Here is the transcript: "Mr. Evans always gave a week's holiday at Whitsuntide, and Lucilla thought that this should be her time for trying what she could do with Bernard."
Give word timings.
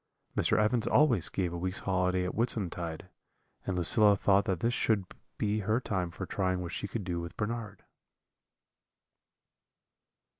"Mr. 0.35 0.57
Evans 0.57 0.87
always 0.87 1.29
gave 1.29 1.53
a 1.53 1.57
week's 1.59 1.77
holiday 1.85 2.25
at 2.25 2.33
Whitsuntide, 2.33 3.07
and 3.67 3.77
Lucilla 3.77 4.15
thought 4.15 4.45
that 4.45 4.59
this 4.59 4.73
should 4.73 5.05
be 5.37 5.59
her 5.59 5.79
time 5.79 6.09
for 6.09 6.25
trying 6.25 6.61
what 6.61 6.71
she 6.71 6.87
could 6.87 7.03
do 7.03 7.19
with 7.21 7.37
Bernard." 7.37 7.83